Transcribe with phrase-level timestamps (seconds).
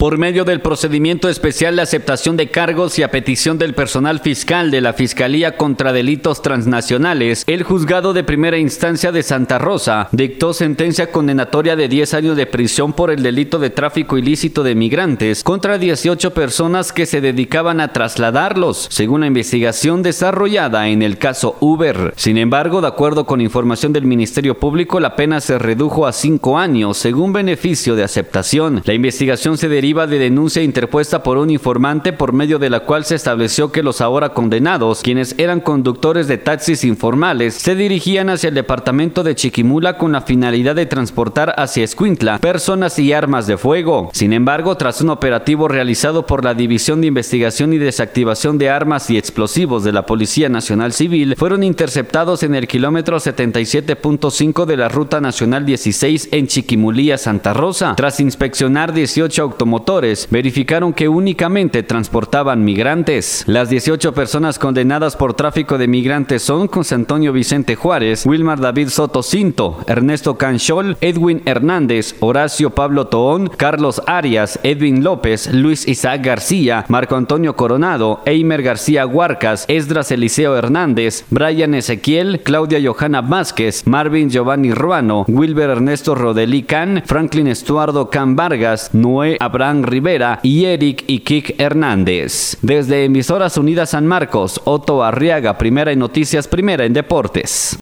[0.00, 4.70] Por medio del procedimiento especial de aceptación de cargos y a petición del personal fiscal
[4.70, 10.54] de la Fiscalía contra Delitos Transnacionales, el juzgado de primera instancia de Santa Rosa dictó
[10.54, 15.42] sentencia condenatoria de 10 años de prisión por el delito de tráfico ilícito de migrantes
[15.42, 21.56] contra 18 personas que se dedicaban a trasladarlos, según la investigación desarrollada en el caso
[21.58, 22.14] Uber.
[22.14, 26.56] Sin embargo, de acuerdo con información del Ministerio Público, la pena se redujo a 5
[26.56, 28.82] años según beneficio de aceptación.
[28.84, 33.06] La investigación se deriva de denuncia interpuesta por un informante por medio de la cual
[33.06, 38.48] se estableció que los ahora condenados, quienes eran conductores de taxis informales, se dirigían hacia
[38.48, 43.56] el departamento de Chiquimula con la finalidad de transportar hacia Escuintla personas y armas de
[43.56, 44.10] fuego.
[44.12, 49.08] Sin embargo, tras un operativo realizado por la División de Investigación y Desactivación de Armas
[49.08, 54.90] y Explosivos de la Policía Nacional Civil, fueron interceptados en el kilómetro 77.5 de la
[54.90, 57.94] Ruta Nacional 16 en Chiquimulía, Santa Rosa.
[57.96, 59.77] Tras inspeccionar 18 automóviles
[60.30, 63.44] verificaron que únicamente transportaban migrantes.
[63.46, 68.88] Las 18 personas condenadas por tráfico de migrantes son José Antonio Vicente Juárez, Wilmar David
[68.88, 76.24] Soto Cinto, Ernesto Canchol, Edwin Hernández, Horacio Pablo Toón, Carlos Arias, Edwin López, Luis Isaac
[76.24, 83.86] García, Marco Antonio Coronado, Eimer García Huarcas, Esdras Eliseo Hernández, Brian Ezequiel, Claudia Johanna Vázquez,
[83.86, 90.64] Marvin Giovanni Ruano, Wilber Ernesto Rodelí Can, Franklin Estuardo Can Vargas, Noé Abraham Rivera y
[90.64, 92.56] Eric Kik Hernández.
[92.62, 97.76] Desde Emisoras Unidas San Marcos, Otto Arriaga, primera en noticias, primera en deportes.